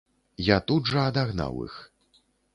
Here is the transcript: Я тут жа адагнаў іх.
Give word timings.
Я 0.45 0.57
тут 0.71 0.89
жа 0.93 1.03
адагнаў 1.11 1.61
іх. 1.69 1.79